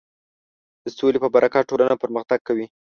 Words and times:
د 0.83 0.85
سولې 0.97 1.19
په 1.23 1.29
برکت 1.35 1.63
ټولنه 1.69 1.95
پرمختګ 2.03 2.39
کوي. 2.47 2.65